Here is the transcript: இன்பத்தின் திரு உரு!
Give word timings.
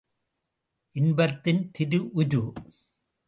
இன்பத்தின் 0.95 1.61
திரு 1.71 1.99
உரு! 2.13 2.41